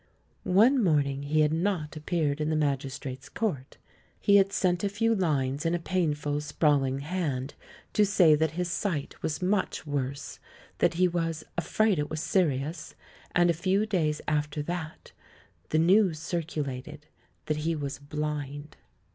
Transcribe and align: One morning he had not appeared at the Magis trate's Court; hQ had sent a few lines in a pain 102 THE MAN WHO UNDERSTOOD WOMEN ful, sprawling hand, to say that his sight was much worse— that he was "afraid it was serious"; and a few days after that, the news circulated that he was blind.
One 0.45 0.83
morning 0.83 1.21
he 1.21 1.41
had 1.41 1.53
not 1.53 1.95
appeared 1.95 2.41
at 2.41 2.49
the 2.49 2.55
Magis 2.55 2.97
trate's 2.97 3.29
Court; 3.29 3.77
hQ 4.25 4.35
had 4.37 4.51
sent 4.51 4.83
a 4.83 4.89
few 4.89 5.13
lines 5.13 5.63
in 5.63 5.75
a 5.75 5.77
pain 5.77 6.15
102 6.15 6.23
THE 6.25 6.25
MAN 6.25 6.31
WHO 6.31 6.35
UNDERSTOOD 6.39 6.61
WOMEN 6.63 6.97
ful, 6.97 6.97
sprawling 7.21 7.29
hand, 7.29 7.53
to 7.93 8.03
say 8.07 8.33
that 8.33 8.57
his 8.57 8.67
sight 8.71 9.21
was 9.21 9.43
much 9.43 9.85
worse— 9.85 10.39
that 10.79 10.95
he 10.95 11.07
was 11.07 11.43
"afraid 11.55 11.99
it 11.99 12.09
was 12.09 12.19
serious"; 12.19 12.95
and 13.35 13.51
a 13.51 13.53
few 13.53 13.85
days 13.85 14.21
after 14.27 14.63
that, 14.63 15.11
the 15.69 15.77
news 15.77 16.17
circulated 16.17 17.05
that 17.45 17.57
he 17.57 17.75
was 17.75 17.99
blind. 17.99 18.77